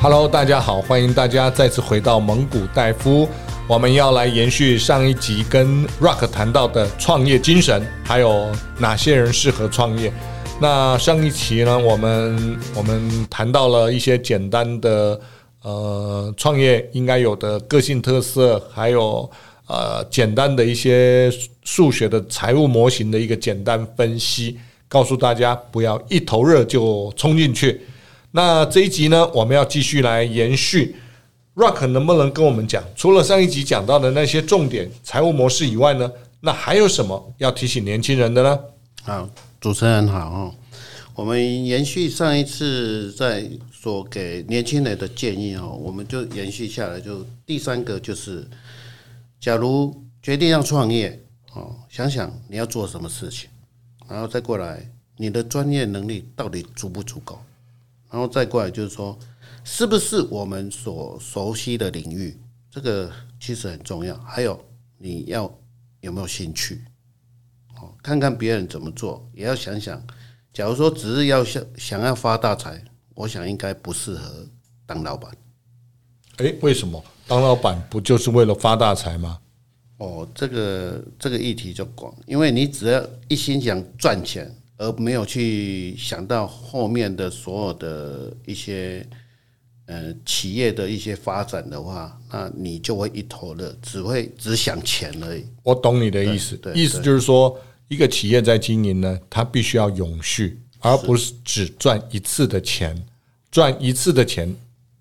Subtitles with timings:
[0.00, 3.28] Hello，大家好，欢迎大家再次回到蒙古戴夫。
[3.66, 8.46] 我们要来延续上一集跟 Rock 谈到的创业精神，还有
[8.78, 10.12] 哪些人适合创业。
[10.60, 15.20] 那上一期呢，我们我们谈到了一些简单的
[15.62, 19.28] 呃创业应该有的个性特色，还有
[19.66, 21.28] 呃简单的一些
[21.64, 27.80] 数学的财务模型的一个简单分析，告诉大家不要一头热就冲进去。
[28.30, 30.96] 那这一集呢，我们要继续来延续
[31.54, 36.10] ，Rock 能不能跟我们讲，除了上一集讲到的那些重点财务模式以外呢，
[36.40, 38.58] 那还有什么要提醒年轻人的呢？
[39.02, 39.28] 好，
[39.60, 40.54] 主持人好哦，
[41.14, 48.46] 我们延续上一次在说给年轻人的建议哦，我们就延续下来，就第三个就是，
[49.40, 51.18] 假如决定要创业
[51.54, 53.48] 哦，想想你要做什么事情，
[54.06, 54.86] 然后再过来，
[55.16, 57.40] 你的专业能力到底足不足够？
[58.10, 59.18] 然后再过来就是说，
[59.64, 62.40] 是不是我们所熟悉的领域？
[62.70, 64.16] 这个其实很重要。
[64.18, 64.58] 还有
[64.96, 65.52] 你要
[66.00, 66.84] 有没有兴趣？
[67.80, 70.02] 哦，看看别人怎么做，也要想想。
[70.52, 72.82] 假如说只是要想想要发大财，
[73.14, 74.46] 我想应该不适合
[74.86, 75.30] 当老板。
[76.38, 77.04] 诶，为什么？
[77.26, 79.38] 当老板不就是为了发大财吗？
[79.98, 84.50] 哦，这个这个议题就广，因为你只要一心想赚钱。
[84.78, 89.06] 而没有去想到后面的所有的一些
[89.86, 95.44] 呃企业的一些发展的话，那你就会一头热，只会只想钱而已。
[95.62, 102.96] 我懂你的意思，意思就是说，一个企业在经营呢，它必须要永续，而不是只赚一次的钱。
[103.50, 104.54] 赚一次的钱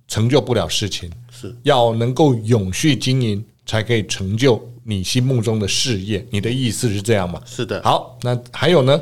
[0.08, 6.26] 成就不了事情，是要能够永续经营，才可以成就你心目中的事业。
[6.32, 7.42] 你的意思是这样吗？
[7.46, 7.84] 是的。
[7.84, 9.00] 好，那还有呢？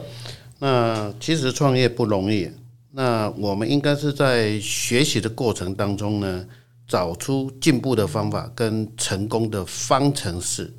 [0.60, 2.50] 那其实创业不容易，
[2.92, 6.46] 那我们应该是在学习的过程当中呢，
[6.88, 10.74] 找出进步的方法跟成功的方程式。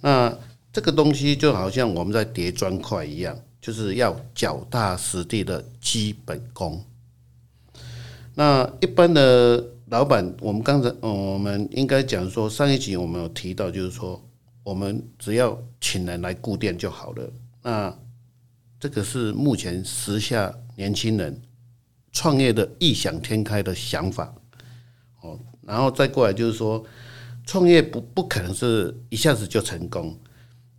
[0.00, 0.32] 那
[0.72, 6.82] 这个东西就好像我们在叠砖块一样，就是要脚踏实地的基本功。
[8.34, 14.20] 那一般的老板，我们刚才我们应该讲说，上一集我们有提到，就是说
[14.62, 17.30] 我们只要请人来顾店就好了。
[17.62, 17.96] 那
[18.84, 21.40] 这个是目前时下年轻人
[22.12, 24.34] 创业的异想天开的想法，
[25.22, 26.84] 哦，然后再过来就是说，
[27.46, 30.14] 创业不不可能是一下子就成功，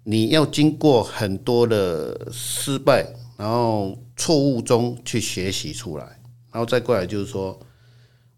[0.03, 3.03] 你要经过很多的失败，
[3.37, 6.05] 然后错误中去学习出来，
[6.51, 7.59] 然后再过来就是说，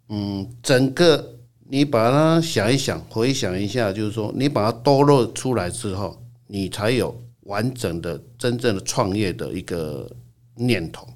[0.08, 7.22] 嗯，整个你把它想一想，回想一下，就是说你把它兜露出来之后，你才有。
[7.48, 10.10] 完整的、真正的创业的一个
[10.56, 11.08] 念头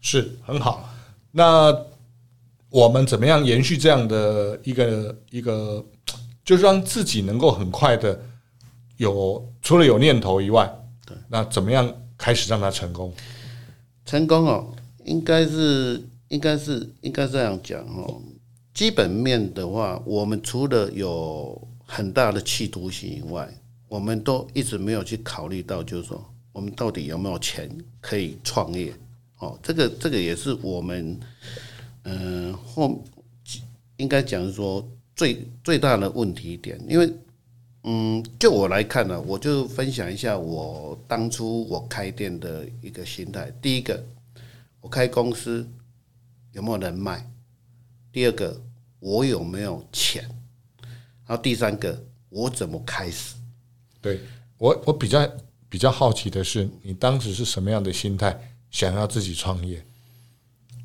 [0.00, 0.88] 是很好。
[1.30, 1.74] 那
[2.68, 5.84] 我们怎么样延续这样的一个一个，
[6.44, 8.20] 就是让自己能够很快的
[8.98, 10.70] 有除了有念头以外，
[11.06, 13.12] 对，那怎么样开始让它成功？
[14.04, 18.20] 成功哦，应该是应该是应该这样讲哦。
[18.74, 23.48] 基本面的话，我们除了有很大的企图心以外。
[23.92, 27.68] 我们都一直没有去考虑到，就是说，我们到底有没有钱
[28.00, 28.90] 可以创业？
[29.36, 31.20] 哦，这个这个也是我们，
[32.04, 33.04] 嗯，后
[33.98, 34.82] 应该讲说
[35.14, 36.80] 最最大的问题点。
[36.88, 37.12] 因为，
[37.84, 43.52] 嗯，就我来看呢，我就分享一下我当初我开店的一个心态。
[43.60, 44.02] 第一个，
[44.80, 45.68] 我开公司
[46.52, 47.22] 有没有人脉？
[48.10, 48.58] 第二个，
[49.00, 50.24] 我有没有钱？
[51.26, 53.34] 然后第三个，我怎么开始？
[54.02, 54.20] 对
[54.58, 55.26] 我，我比较
[55.68, 58.38] 比较好奇的是，你当时是什么样的心态，
[58.70, 59.82] 想要自己创业？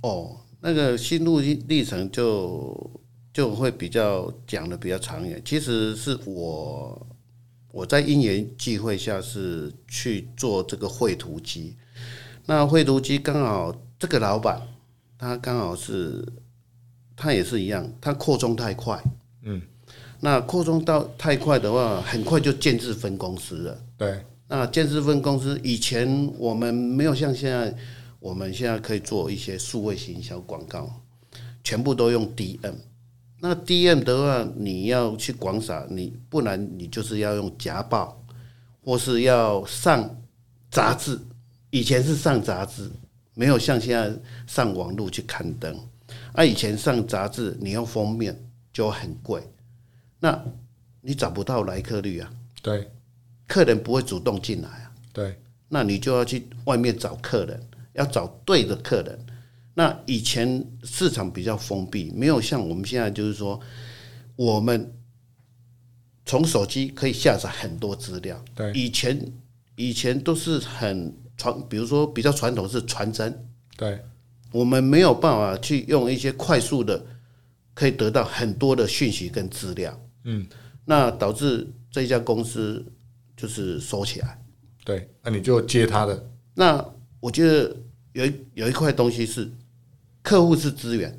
[0.02, 3.02] 哦，那个心路历程就
[3.34, 5.42] 就会比较讲的比较长远。
[5.44, 7.08] 其实是我
[7.72, 11.76] 我在因缘际会下是去做这个绘图机，
[12.46, 14.62] 那绘图机刚好这个老板
[15.18, 16.24] 他刚好是
[17.16, 19.04] 他也是一样，他扩充太快，
[19.42, 19.62] 嗯。
[20.20, 23.78] 那扩充到太快的话，很快就建制分公司了。
[23.98, 27.76] 对，那建制分公司以前我们没有像现在，
[28.20, 30.90] 我们现在可以做一些数位行销广告，
[31.64, 32.74] 全部都用 DM。
[33.40, 38.20] 那 DM 的话，你要去广撒，你不然你就是要用夹报，
[38.84, 40.10] 或是要上
[40.72, 41.20] 杂志。
[41.70, 42.90] 以前是上杂志，
[43.36, 44.12] 没有像现在
[44.48, 45.78] 上网络去刊登。
[46.34, 48.36] 啊，以前上杂志，你用封面
[48.74, 49.44] 就很贵。
[50.20, 50.44] 那
[51.02, 52.32] 你找不到来客率啊？
[52.62, 52.90] 对，
[53.48, 54.92] 客人不会主动进来啊。
[55.14, 57.60] 对，那你就要去外面找客人，
[57.94, 59.20] 要找对的客人。
[59.74, 63.60] 那以前市场比较封闭，没有像我们现在就是说，
[64.36, 64.92] 我们
[66.26, 68.44] 从手机可以下载很多资料。
[68.56, 69.32] 对，以前
[69.76, 73.48] 以前都是很传，比如说比较传统是传真。
[73.78, 74.04] 对，
[74.52, 77.06] 我们没有办法去用一些快速的，
[77.76, 80.00] 可以得到很多的讯息跟资料。
[80.30, 80.46] 嗯，
[80.84, 82.86] 那导致这家公司
[83.36, 84.44] 就是收起来。
[84.84, 86.30] 对，那你就接他的。
[86.54, 86.86] 那
[87.20, 87.76] 我觉得
[88.12, 89.50] 有一有一块东西是
[90.22, 91.18] 客户是资源。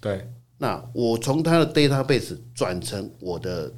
[0.00, 0.26] 对，
[0.56, 3.72] 那我从他的 database 转成我的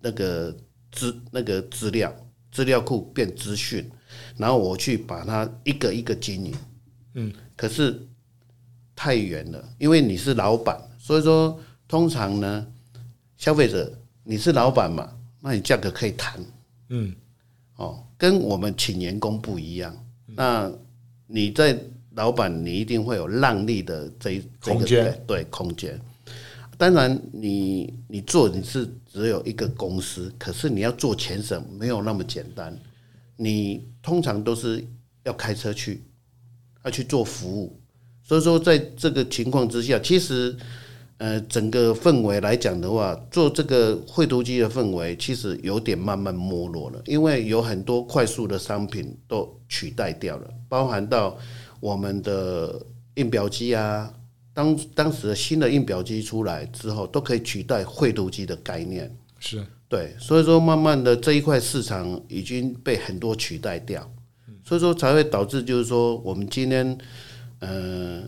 [0.00, 0.54] 那个
[0.90, 2.12] 资那个资料
[2.50, 3.88] 资料库变资讯，
[4.36, 6.54] 然后我去把它一个一个经营。
[7.14, 8.00] 嗯，可是
[8.96, 12.66] 太远了，因为你是老板，所以说通常呢，
[13.40, 13.90] 消费者
[14.22, 15.10] 你是老板嘛，
[15.40, 16.38] 那你价格可以谈。
[16.90, 17.12] 嗯。
[17.76, 19.96] 哦，跟我们请员工不一样。
[20.26, 20.70] 那
[21.26, 21.74] 你在
[22.10, 25.98] 老板，你一定会有让利的这一空间，对空间。
[26.76, 32.78] 当然你，你你做你是只有一个公司，可是你要做全省没有那么简单。
[33.36, 34.86] 你通常都是
[35.22, 36.02] 要开车去，
[36.84, 37.80] 要去做服务。
[38.22, 40.54] 所以说，在这个情况之下，其实。
[41.20, 51.36] 呃，整个氛围来讲的话，做这个绘图机的氛围其实有点慢慢没落了，因为有很多快速的商品都取代掉了，包含到
[51.78, 52.80] 我们的
[53.16, 54.10] 印表机啊，
[54.54, 64.10] 当当时的新的印表机出来之后，都可以取代绘图机的概念，是对，所以说慢慢的这一块市场已经被很多取代掉，
[64.64, 66.96] 所以说才会导致就是说我们今天，
[67.58, 68.22] 呃。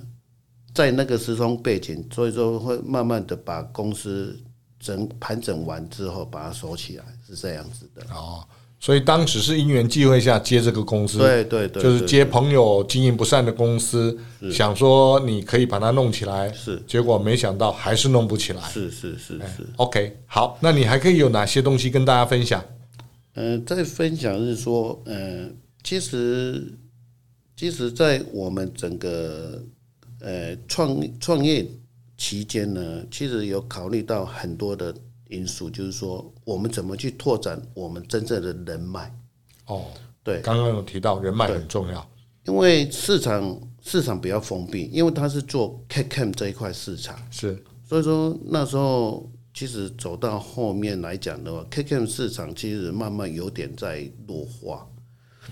[0.75, 4.39] 在那个时空背景，所以说会慢慢的把公司
[4.81, 8.03] 整盘整完之后，把它收起来，是这样子的。
[8.15, 8.43] 哦，
[8.81, 14.19] 所以当时是因缘际会下接这个公司，对对对，就是接朋友经营不善的公司，
[14.51, 19.67] 想说你可以把它弄起来，是，结果没想到还是弄不起来，是是是是。
[19.77, 22.65] OK，好，那你还可以有哪些东西跟大家分享？
[23.35, 25.51] 嗯、呃，在分享是说，嗯、呃，
[25.85, 26.73] 其实
[27.57, 29.63] 其实，在我们整个。
[30.23, 31.69] 呃，创创业
[32.17, 34.95] 期间呢，其实有考虑到很多的
[35.29, 39.13] 因素，就是说我们怎么去拓展我们真正的人脉。
[39.67, 39.87] 哦，
[40.23, 42.09] 对，刚刚有提到人脉很重要，
[42.45, 54.87] 因为市场市场比较封闭，因为它是做 CAD/CAM 这一块市场，是，所以说那时候其实走到后面来讲的话，CAD/CAM 市场其实慢慢有点在弱化。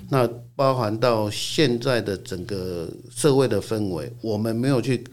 [0.09, 5.05] 那包含到现在的整个社会的氛围，我们没有去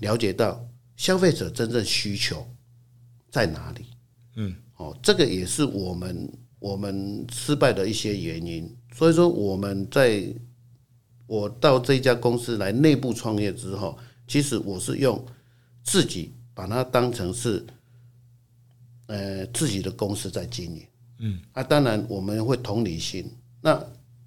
[0.00, 0.64] 了解到
[0.96, 2.46] 消费者真正需求
[3.30, 3.86] 在哪里。
[4.36, 8.76] 嗯，哦，这个也是我们我们失败的一些原因。
[8.92, 10.24] 所以说，我们在
[11.26, 15.24] 我到这家公司来内部创业之后，其实我是用
[15.82, 17.64] 自己把它当成是
[19.06, 20.82] 呃自己的公司在经营。
[21.20, 23.30] 嗯，啊，当然我们会同理心。
[23.60, 23.84] 那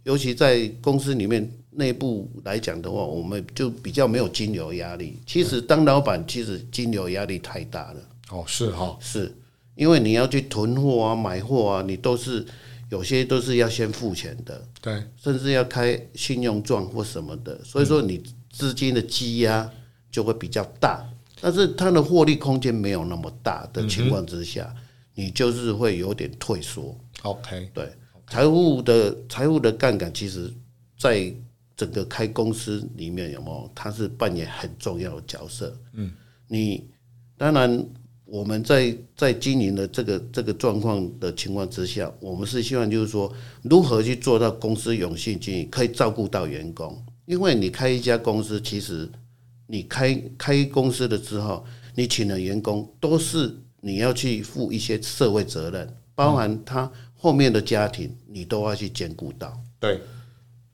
[0.07, 5.19] 尤其在公司里面内部来讲的话，我们就比较没有金流压力。
[5.25, 7.99] 其实当老板，其实金流压力太大了。
[8.31, 9.35] 哦，是哈，是
[9.75, 12.45] 因为你要去囤货啊、买货啊，你都是
[12.89, 14.65] 有些都是要先付钱的。
[14.81, 19.69] 对，甚至要开信用状或什么的，所以说你资金的积压
[20.09, 21.05] 就会比较大。
[21.41, 24.73] 但是它的获利空间没有那么大的情况之下，
[25.15, 26.97] 你就是会有点退缩。
[27.23, 27.91] OK，对。
[28.29, 30.53] 财务的财务的杠杆，其实，
[30.99, 31.33] 在
[31.77, 33.71] 整个开公司里面有没有？
[33.73, 35.75] 它是扮演很重要的角色。
[35.93, 36.11] 嗯，
[36.47, 36.83] 你
[37.37, 37.85] 当然
[38.25, 43.31] 我们在在经营的这个这个状况的情况之下，我们是希望就是说，
[43.61, 47.01] 如何去做到公司永续经营，可以照顾到员工。
[47.25, 49.09] 因为你开一家公司，其实
[49.67, 51.65] 你开开公司了之后，
[51.95, 56.91] 你请的员工，都是你要去负一些社会责任，包含他。
[57.19, 59.99] 后面的家庭你都要去兼顾到，对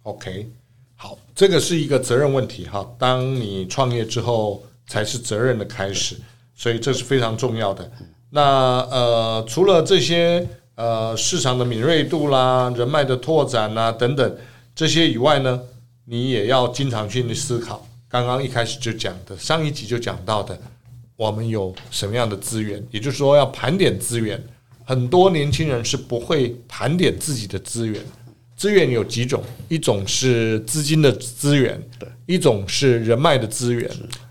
[0.03, 0.50] ，OK，
[0.95, 2.85] 好，这个是一个责任问题哈。
[3.00, 6.17] 当你创业之后，才是责任的开始，
[6.53, 7.89] 所以这是非常重要的。
[8.29, 8.41] 那
[8.91, 10.45] 呃，除了这些
[10.75, 14.38] 呃市场的敏锐度啦、人脉的拓展啦等等
[14.75, 15.62] 这些以外呢，
[16.05, 17.88] 你也要经常去思考。
[18.09, 20.59] 刚刚一开始就讲的，上一集就讲到的，
[21.15, 24.43] 我们有什么样的资源，也就是说要盘点资源。
[24.83, 28.01] 很多年轻人是不会盘点自己的资源，
[28.55, 33.89] 资源有几种，一种是资金的资源，对，一种是人脉的资源，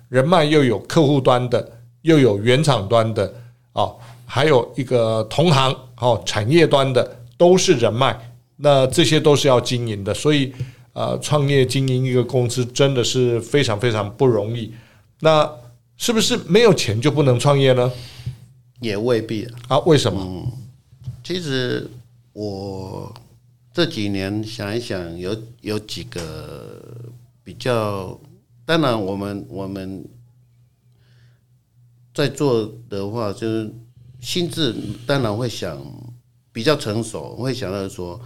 [0.09, 1.71] 人脉又有客户端的，
[2.03, 3.33] 又有原厂端的，
[3.73, 8.17] 哦，还有一个同行哦，产业端的都是人脉，
[8.57, 10.53] 那这些都是要经营的，所以
[10.93, 14.73] 呃，创业经营一个公司真的是非常非常不容易。
[15.21, 15.51] 那
[15.97, 17.91] 是不是没有钱就不能创业呢？
[18.83, 19.79] 也未必啊。
[19.87, 20.21] 为什么？
[20.23, 20.53] 嗯，
[21.25, 21.89] 其实
[22.35, 23.11] 我
[23.73, 27.11] 这几年想一想有，有有几个
[27.43, 28.21] 比较。
[28.67, 30.05] 当然，我们我们
[32.13, 33.73] 在做的话，就是
[34.21, 34.75] 心智
[35.07, 35.81] 当然会想
[36.53, 38.21] 比较成熟，会想到说。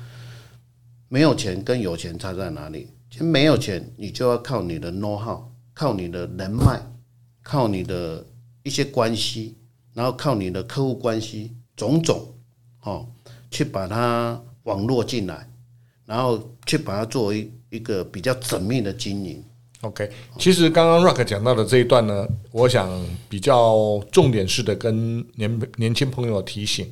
[1.08, 2.88] 没有钱跟有钱差在哪里？
[3.08, 5.40] 其实没有钱，你就要靠你的 know how，
[5.72, 6.82] 靠你的人脉，
[7.44, 8.26] 靠你的
[8.64, 9.54] 一些关系，
[9.96, 12.22] 然后靠你的客户关系，种种，
[12.82, 13.08] 哦，
[13.50, 15.48] 去把它网络进来，
[16.04, 19.42] 然后去把它作为一个比较缜密的经营。
[19.80, 22.90] OK，其实刚刚 Rock 讲到的这一段呢，我想
[23.30, 26.90] 比较重点式的跟年年轻朋友提醒：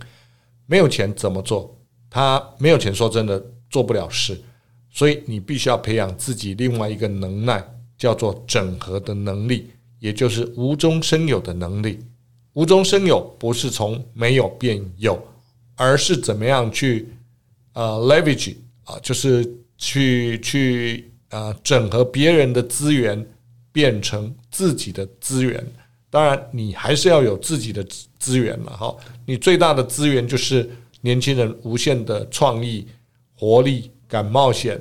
[0.64, 1.76] 没有钱怎么做？
[2.08, 3.44] 他没有钱，说真的。
[3.70, 4.40] 做不了事，
[4.88, 7.60] 所以你必须要培养自己另外一个能耐，
[7.98, 9.68] 叫做整合的能力，
[9.98, 11.98] 也就是无中生有的能力。
[12.54, 15.22] 无中生有不是从没有变有，
[15.76, 17.08] 而是怎么样去
[17.74, 23.24] 呃 leverage 啊，就是去去呃整合别人的资源
[23.70, 25.64] 变成自己的资源。
[26.10, 27.86] 当然，你还是要有自己的
[28.18, 28.96] 资源了哈。
[29.26, 30.68] 你最大的资源就是
[31.02, 32.86] 年轻人无限的创意。
[33.36, 34.80] 活力、敢冒险，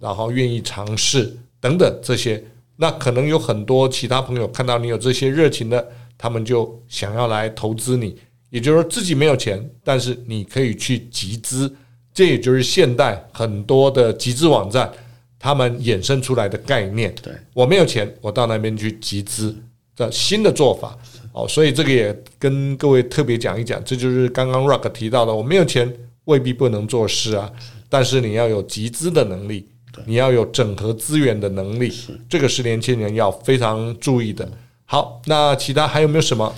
[0.00, 5.88] 然后愿意尝试等等这些，那可能有很多其他朋友看到你有这些热情的，
[6.22, 8.16] 他们就想要来投资你。
[8.48, 11.74] 也就是说，自己没有钱，但是你可以去集资。
[12.14, 14.88] 这也就是现代很多的集资网站
[15.36, 17.12] 他们衍生出来的概念。
[17.20, 19.52] 对，我没有钱，我到那边去集资
[19.96, 20.96] 的新的做法。
[21.32, 25.92] 哦，所以这个也跟各位特别讲一讲，这就是刚刚 Rock 提到的，我没有钱
[26.26, 27.50] 未必不能做事啊。
[27.88, 29.66] 但是你要有集资的能力，
[30.06, 31.92] 你要有整合资源的能力，
[32.28, 34.48] 这个是年轻人要非常注意的。
[34.92, 36.54] 好，那其他还有没有什么？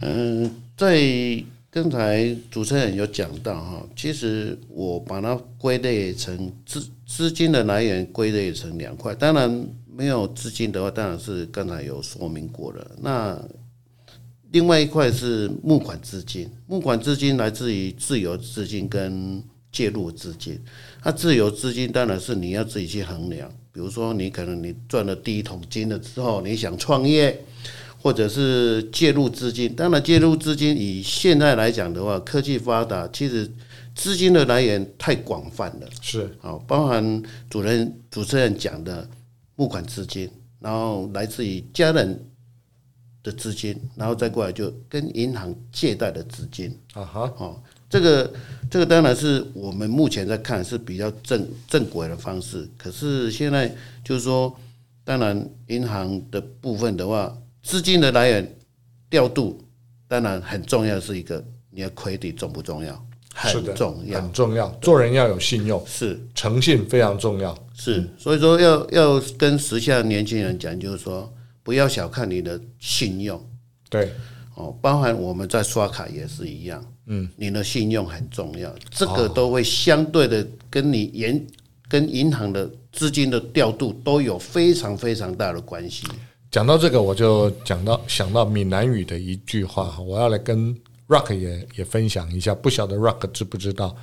[0.00, 1.00] 嗯，在
[1.70, 9.14] 刚才主持人有讲到哈，其实我把它归类成资资金的来源归类成两块。
[9.14, 12.86] 当然没有资金的话，当然是刚才有说明过了。
[13.00, 13.42] 那
[14.50, 19.42] 另外一块是募款资金，募款资金来自于自由资金跟。
[19.70, 20.58] 介入资金，
[21.04, 23.48] 那自由资金当然是你要自己去衡量。
[23.78, 27.44] 比如说，你可能你赚了第一桶金了之后，你想创业，
[28.02, 29.72] 或者是介入资金。
[29.72, 33.48] 当然，介入资金以现在来讲的话，科技发达，其实
[33.94, 35.86] 资金的来源太广泛了。
[36.00, 39.08] 是啊，包含主人主持人讲的
[39.54, 42.20] 募款资金，然后来自于家人
[43.22, 46.76] 的资金，然后再过来就跟银行借贷的资金。
[46.94, 47.62] 啊哈，哦。
[47.88, 48.32] 这个
[48.70, 54.54] 这个当然是我们目前在看是比较正正轨的方式，可是现在就是说，
[55.04, 58.56] 当然银行的部分的话，资金的来源
[59.08, 59.58] 调度
[60.06, 63.04] 当然很重要，是一个你的 credit 重不重要？
[63.34, 64.68] 很重要，很重要。
[64.82, 67.56] 做人要有信用，是诚信非常重要。
[67.72, 73.40] 是，所以说要要跟时下年轻人讲，就是说不要小看你的信用。
[73.88, 74.12] 对，
[74.56, 76.84] 哦，包含我们在刷卡也是一样。
[77.08, 81.46] 嗯，你的信用很重要，这个都会相对的跟你银
[81.88, 86.06] 跟银行的资金的调度都有非常非常大的关系。
[86.50, 90.76] 讲到这个，我就讲到想到闽南语的一句话，我要来跟
[91.08, 92.54] Rock 也也分享一下。
[92.54, 93.96] 不晓得 Rock 知不知道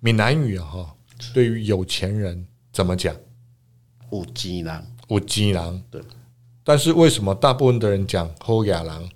[0.00, 0.94] 闽南语哈？
[1.34, 3.14] 对于有钱人怎么讲？
[4.10, 5.82] 五鸡郎，五鸡郎。
[5.90, 6.00] 对。
[6.64, 9.10] 但是为什么大部分的人讲好野人？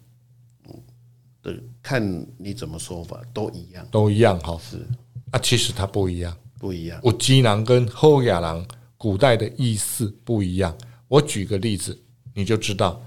[1.86, 1.90] 对。
[1.90, 4.58] 看你怎么说法，都一样，都一样哈。
[4.60, 4.84] 是
[5.30, 6.98] 啊，其实它不一样，不一样。
[7.02, 8.66] 我鸡囊跟后亚郎
[8.96, 10.76] 古代的意思不一样。
[11.06, 11.96] 我举个例子，
[12.34, 13.00] 你就知道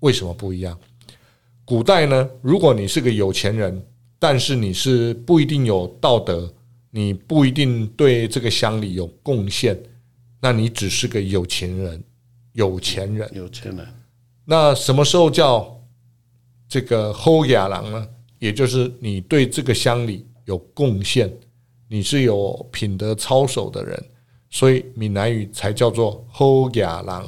[0.00, 0.76] 为什么不一样。
[1.64, 3.86] 古代呢，如果你是个有钱人，
[4.18, 6.52] 但是你是不一定有道德，
[6.90, 9.78] 你不一定对这个乡里有贡献，
[10.40, 12.02] 那你只是个有钱人，
[12.54, 13.86] 有钱人，有钱人。
[14.44, 15.80] 那什么时候叫
[16.68, 18.08] 这个后亚郎呢？
[18.46, 21.28] 也就是你对这个乡里有贡献，
[21.88, 24.04] 你是有品德操守的人，
[24.48, 27.24] 所以闽南语才叫做好野人。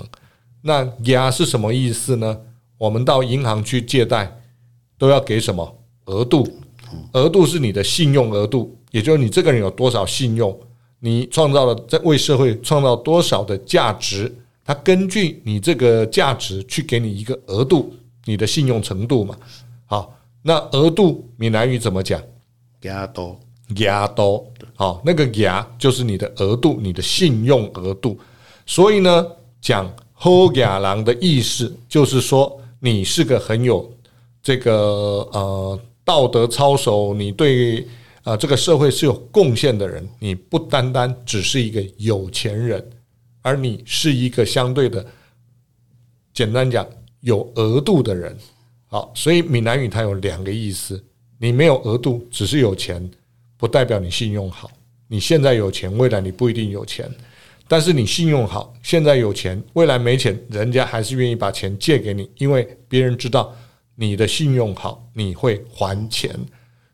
[0.63, 2.39] 那“雅”是什么意思呢？
[2.77, 4.41] 我们到银行去借贷，
[4.97, 6.47] 都要给什么额度？
[7.15, 10.57] 额度是你的信用额度，也就是你这个人有多少信用，
[11.01, 14.33] 你创造了在为社会创造多少的价值，
[14.65, 17.93] 它根据你这个价值去给你一个额度，
[18.25, 19.37] 你的信用程度嘛。
[20.45, 20.69] 好。
[20.71, 22.23] 那额度，闽南语怎么讲？
[22.83, 23.39] 牙多，
[23.79, 28.17] 牙多，好，那个牙就是你的额度，你的信用额度。
[28.67, 29.27] 所以呢，
[29.61, 33.93] 讲后牙郎的意思就是说，你是个很有
[34.41, 34.73] 这个
[35.33, 37.85] 呃道德操守，你对
[38.23, 40.09] 呃这个社会是有贡献的人。
[40.21, 42.91] 你不单单只是一个有钱人，
[43.43, 45.05] 而你是一个相对的，
[46.33, 46.87] 简单讲
[47.23, 48.39] 有额度的人。
[48.89, 51.03] 好，所以闽南语它有两个意思：
[51.39, 53.09] 你没有额度，只是有钱。
[53.57, 54.71] 不代表你信用好，
[55.09, 57.11] 你现在有钱，未来你不一定有钱。
[57.67, 63.53] 但是你信用好，现在有钱，未来没钱，人家还是愿意把钱借给你，因为别人知道
[63.97, 66.35] 你的信用好，你会还钱。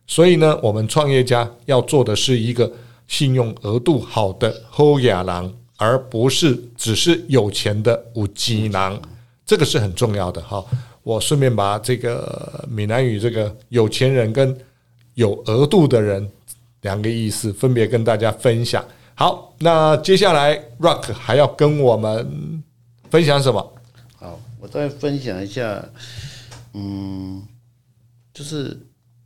[0.07, 2.73] 所以呢，我们创业家要做的是一个
[3.07, 9.03] 信用额度好的好野人，而不是只是有钱的有钱人。
[9.45, 10.65] 这个是很重要的哈。
[11.05, 14.59] 我顺便把这个闽南语这个有钱人跟
[15.15, 16.29] 有额度的人。
[16.85, 18.85] 两个意思分别跟大家分享。
[19.15, 22.63] 好，那接下来 Rock 还要跟我们
[23.09, 23.75] 分享什么？
[24.17, 25.83] 好，我再分享一下。
[26.75, 27.43] 嗯，
[28.35, 28.79] 就是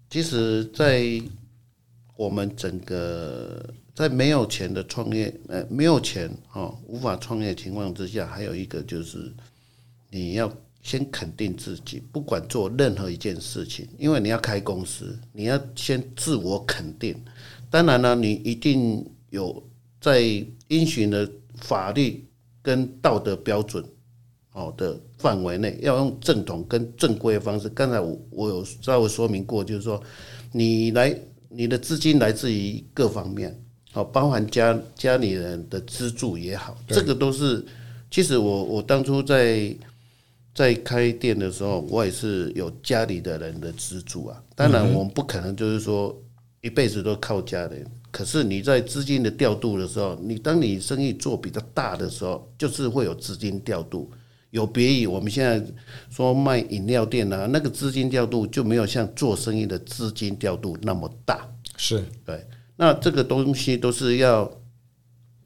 [0.08, 1.20] 其实，在
[2.14, 9.32] 我们整个在没有钱的创业，呃，没有钱哦，无法创业情况之下，还有一个就是
[10.10, 10.48] 你要
[10.88, 17.14] 先肯定自己，不管做任何一件事情，因为你要开公司，你要先自我肯定。
[17.68, 19.62] 当然了，你一定有
[20.00, 20.22] 在
[20.66, 22.24] 遵循的法律
[22.62, 23.84] 跟道德标准
[24.54, 27.68] 哦的范围内，要用正统跟正规的方式。
[27.68, 30.02] 刚才我我有稍微说明过，就是说
[30.52, 31.14] 你来
[31.50, 33.54] 你的资金来自于各方面，
[33.92, 37.62] 哦，包含家家里人的资助也好，这个都是。
[38.10, 39.70] 其实我我当初在
[40.58, 44.42] 在开店的时候，我也是有家里的人的资助啊。
[44.56, 46.20] 当然，我们不可能就是说。
[46.60, 54.10] 一辈子都靠家人，可是你在资金的调度的时候，你当你生意做比较大的时候，就是会有资金调度，
[54.50, 55.64] 有别于我们现在
[56.10, 61.48] 说卖饮料店啊，那个资金调度就没有像做生意的资金调度那么大。
[61.76, 62.44] 是对，
[62.76, 64.50] 那这个东西都是要，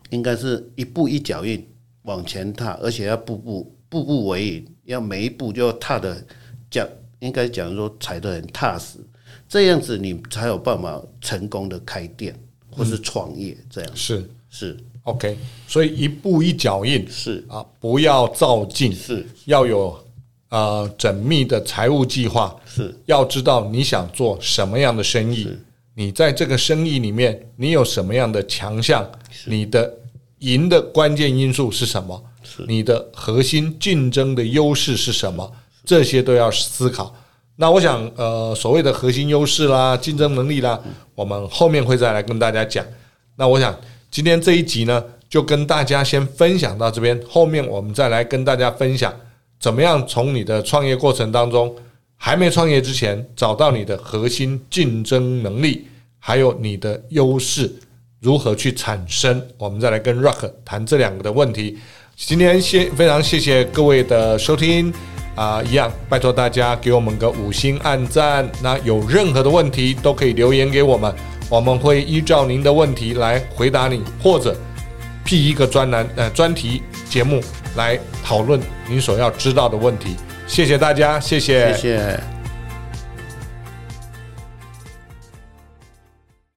[0.09, 1.63] 应该是一步一脚印
[2.05, 6.25] 往前踏，而且要步步步步为营，要每一步就要踏的
[6.71, 6.87] 讲，
[7.21, 8.99] 应该讲说踩得很踏实。
[9.49, 12.35] 这样子你才有办法成功的开店
[12.71, 13.91] 或是创业，这样。
[13.95, 14.29] 是。
[14.51, 14.77] 是。
[15.05, 17.45] OK，所以一步一脚印是。
[17.49, 19.27] 啊，不要照进，是。
[19.47, 19.99] 要有
[20.49, 22.95] 呃缜密的财务计划，是。
[23.07, 25.49] 要知道你想做什么样的生意，
[25.95, 29.11] 你在这个生意里面你有什么样的强项，
[29.47, 29.93] 你的
[30.39, 32.23] 赢的关键因素是什么，
[32.67, 35.53] 你的核心竞争的优势是什么，
[35.85, 37.15] 这些都要思考。
[37.57, 40.81] 那我想，呃，所谓的核心优势啦、竞争能力啦，
[41.15, 42.85] 我们后面会再来跟大家讲。
[43.37, 43.79] 那我想
[44.11, 49.15] 今天这一集呢，就跟大家先分享到这边，后面我们再来跟大家分享，
[49.61, 51.77] 怎么样从你的创业过程当中，
[52.17, 55.87] 还没创业之前，找到你的核心竞争能力，
[56.19, 57.71] 还有你的优势
[58.21, 59.47] 如何去产生。
[59.59, 61.79] 我们再来跟 Rock 谈这两个的问题。
[62.25, 64.93] 今天先非常谢谢各位的收听。
[65.35, 68.47] 啊、一样，拜托大家给我们个五星按赞。
[68.63, 71.13] 那有任何的问题都可以留言给我们，
[71.49, 74.55] 我们会依照您的问题来回答你，或者
[75.25, 77.41] 辟一个专栏呃专题节目
[77.77, 80.17] 来讨论您所要知道的问题。
[80.47, 82.32] 谢谢大家，谢谢，谢谢。